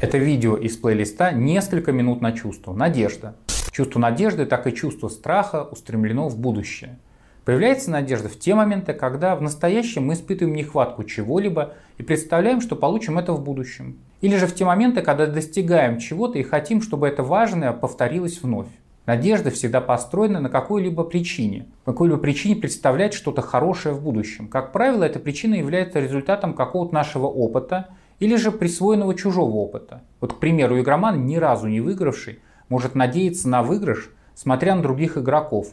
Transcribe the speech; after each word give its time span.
Это 0.00 0.16
видео 0.16 0.54
из 0.56 0.76
плейлиста 0.76 1.32
«Несколько 1.32 1.90
минут 1.90 2.20
на 2.20 2.30
чувство». 2.30 2.72
Надежда. 2.72 3.34
Чувство 3.72 3.98
надежды, 3.98 4.46
так 4.46 4.68
и 4.68 4.72
чувство 4.72 5.08
страха 5.08 5.64
устремлено 5.64 6.28
в 6.28 6.38
будущее. 6.38 7.00
Появляется 7.44 7.90
надежда 7.90 8.28
в 8.28 8.38
те 8.38 8.54
моменты, 8.54 8.92
когда 8.92 9.34
в 9.34 9.42
настоящем 9.42 10.06
мы 10.06 10.14
испытываем 10.14 10.54
нехватку 10.54 11.02
чего-либо 11.02 11.74
и 11.96 12.04
представляем, 12.04 12.60
что 12.60 12.76
получим 12.76 13.18
это 13.18 13.32
в 13.32 13.42
будущем. 13.42 13.98
Или 14.20 14.36
же 14.36 14.46
в 14.46 14.54
те 14.54 14.64
моменты, 14.64 15.02
когда 15.02 15.26
достигаем 15.26 15.98
чего-то 15.98 16.38
и 16.38 16.44
хотим, 16.44 16.80
чтобы 16.80 17.08
это 17.08 17.24
важное 17.24 17.72
повторилось 17.72 18.40
вновь. 18.40 18.68
Надежда 19.04 19.50
всегда 19.50 19.80
построена 19.80 20.38
на 20.38 20.48
какой-либо 20.48 21.02
причине. 21.02 21.66
По 21.84 21.90
какой-либо 21.90 22.20
причине 22.20 22.54
представлять 22.54 23.14
что-то 23.14 23.42
хорошее 23.42 23.96
в 23.96 24.02
будущем. 24.04 24.46
Как 24.46 24.70
правило, 24.70 25.02
эта 25.02 25.18
причина 25.18 25.56
является 25.56 25.98
результатом 25.98 26.54
какого-то 26.54 26.94
нашего 26.94 27.26
опыта 27.26 27.88
или 28.18 28.36
же 28.36 28.50
присвоенного 28.50 29.14
чужого 29.14 29.56
опыта. 29.56 30.02
Вот, 30.20 30.34
к 30.34 30.38
примеру, 30.38 30.80
игроман, 30.80 31.26
ни 31.26 31.36
разу 31.36 31.68
не 31.68 31.80
выигравший, 31.80 32.40
может 32.68 32.94
надеяться 32.94 33.48
на 33.48 33.62
выигрыш, 33.62 34.10
смотря 34.34 34.74
на 34.74 34.82
других 34.82 35.16
игроков, 35.16 35.68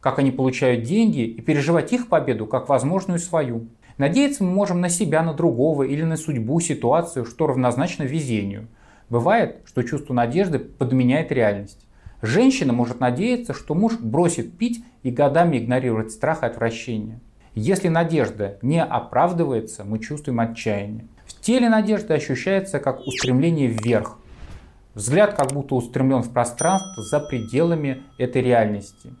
как 0.00 0.18
они 0.18 0.30
получают 0.30 0.84
деньги 0.84 1.20
и 1.20 1.40
переживать 1.40 1.92
их 1.92 2.08
победу 2.08 2.46
как 2.46 2.68
возможную 2.68 3.18
свою. 3.18 3.66
Надеяться 3.96 4.44
мы 4.44 4.50
можем 4.50 4.80
на 4.80 4.88
себя, 4.88 5.22
на 5.22 5.34
другого 5.34 5.82
или 5.82 6.02
на 6.04 6.16
судьбу, 6.16 6.60
ситуацию, 6.60 7.24
что 7.24 7.48
равнозначно 7.48 8.04
везению. 8.04 8.68
Бывает, 9.10 9.62
что 9.64 9.82
чувство 9.82 10.14
надежды 10.14 10.58
подменяет 10.60 11.32
реальность. 11.32 11.84
Женщина 12.22 12.72
может 12.72 13.00
надеяться, 13.00 13.54
что 13.54 13.74
муж 13.74 13.98
бросит 13.98 14.56
пить 14.56 14.84
и 15.02 15.10
годами 15.10 15.58
игнорировать 15.58 16.12
страх 16.12 16.42
и 16.42 16.46
отвращение. 16.46 17.20
Если 17.54 17.88
надежда 17.88 18.58
не 18.62 18.82
оправдывается, 18.82 19.84
мы 19.84 19.98
чувствуем 19.98 20.40
отчаяние. 20.40 21.06
Теле 21.48 21.70
надежда 21.70 22.12
ощущается 22.12 22.78
как 22.78 23.06
устремление 23.06 23.68
вверх. 23.68 24.18
Взгляд 24.92 25.32
как 25.32 25.50
будто 25.50 25.76
устремлен 25.76 26.20
в 26.20 26.30
пространство 26.30 27.02
за 27.02 27.20
пределами 27.20 28.02
этой 28.18 28.42
реальности. 28.42 29.14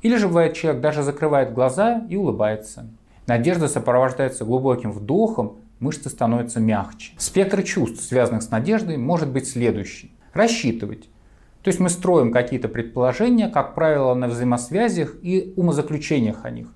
Или 0.00 0.16
же 0.16 0.26
бывает 0.26 0.54
человек 0.54 0.80
даже 0.80 1.02
закрывает 1.02 1.52
глаза 1.52 2.06
и 2.08 2.16
улыбается. 2.16 2.88
Надежда 3.26 3.68
сопровождается 3.68 4.46
глубоким 4.46 4.90
вдохом, 4.90 5.58
мышцы 5.78 6.08
становятся 6.08 6.60
мягче. 6.60 7.12
Спектр 7.18 7.62
чувств, 7.62 8.02
связанных 8.02 8.42
с 8.42 8.50
надеждой, 8.50 8.96
может 8.96 9.28
быть 9.28 9.46
следующий. 9.46 10.16
Рассчитывать. 10.32 11.10
То 11.62 11.68
есть 11.68 11.78
мы 11.78 11.90
строим 11.90 12.32
какие-то 12.32 12.68
предположения, 12.68 13.48
как 13.50 13.74
правило, 13.74 14.14
на 14.14 14.28
взаимосвязях 14.28 15.14
и 15.20 15.52
умозаключениях 15.58 16.46
о 16.46 16.50
них. 16.50 16.68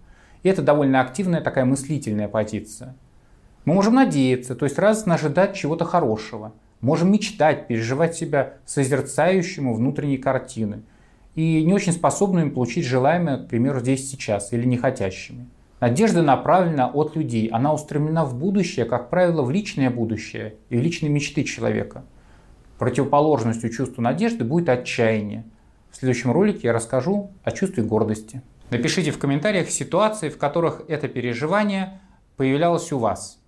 И 0.42 0.50
это 0.50 0.60
довольно 0.60 1.00
активная 1.00 1.40
такая 1.40 1.64
мыслительная 1.64 2.28
позиция. 2.28 2.94
Мы 3.64 3.74
можем 3.74 3.94
надеяться, 3.94 4.54
то 4.54 4.64
есть 4.64 4.78
радостно 4.78 5.14
ожидать 5.14 5.54
чего-то 5.54 5.84
хорошего. 5.84 6.52
Можем 6.80 7.12
мечтать, 7.12 7.66
переживать 7.66 8.14
себя 8.14 8.54
созерцающему 8.64 9.74
внутренней 9.74 10.16
картины. 10.16 10.82
И 11.34 11.62
не 11.64 11.74
очень 11.74 11.92
способными 11.92 12.50
получить 12.50 12.86
желаемое, 12.86 13.38
к 13.38 13.48
примеру, 13.48 13.80
здесь 13.80 14.10
сейчас, 14.10 14.52
или 14.52 14.64
не 14.64 14.78
хотящими. 14.78 15.46
Надежда 15.80 16.22
направлена 16.22 16.88
от 16.88 17.16
людей, 17.16 17.48
она 17.48 17.72
устремлена 17.72 18.24
в 18.24 18.36
будущее, 18.38 18.84
как 18.84 19.08
правило, 19.08 19.42
в 19.42 19.50
личное 19.50 19.90
будущее 19.90 20.56
и 20.68 20.76
в 20.76 20.80
личные 20.80 21.10
мечты 21.10 21.44
человека. 21.44 22.04
Противоположностью 22.78 23.70
чувству 23.70 24.02
надежды 24.02 24.44
будет 24.44 24.68
отчаяние. 24.68 25.44
В 25.90 25.96
следующем 25.96 26.32
ролике 26.32 26.60
я 26.64 26.72
расскажу 26.72 27.30
о 27.44 27.50
чувстве 27.52 27.82
гордости. 27.82 28.42
Напишите 28.70 29.10
в 29.10 29.18
комментариях 29.18 29.70
ситуации, 29.70 30.28
в 30.28 30.38
которых 30.38 30.82
это 30.88 31.08
переживание 31.08 32.00
появлялось 32.36 32.92
у 32.92 32.98
вас. 32.98 33.39